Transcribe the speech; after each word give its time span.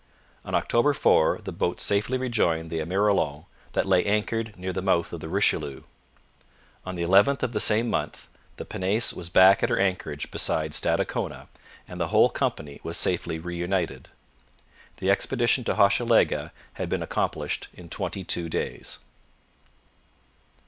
On 0.43 0.55
October 0.55 0.95
4, 0.95 1.41
the 1.43 1.51
boats 1.51 1.83
safely 1.83 2.17
rejoined 2.17 2.71
the 2.71 2.79
Emerillon 2.79 3.45
that 3.73 3.85
lay 3.85 4.03
anchored 4.03 4.57
near 4.57 4.73
the 4.73 4.81
mouth 4.81 5.13
of 5.13 5.19
the 5.19 5.29
Richelieu. 5.29 5.83
On 6.87 6.95
the 6.95 7.03
11th 7.03 7.43
of 7.43 7.53
the 7.53 7.59
same 7.59 7.87
month, 7.87 8.27
the 8.55 8.65
pinnace 8.65 9.13
was 9.13 9.29
back 9.29 9.61
at 9.61 9.69
her 9.69 9.77
anchorage 9.77 10.31
beside 10.31 10.73
Stadacona, 10.73 11.49
and 11.87 12.01
the 12.01 12.07
whole 12.07 12.31
company 12.31 12.79
was 12.81 12.97
safely 12.97 13.37
reunited. 13.37 14.09
The 14.97 15.11
expedition 15.11 15.63
to 15.65 15.75
Hochelaga 15.75 16.51
had 16.81 16.89
been 16.89 17.03
accomplished 17.03 17.67
in 17.71 17.87
twenty 17.87 18.23
two 18.23 18.49
days. 18.49 18.97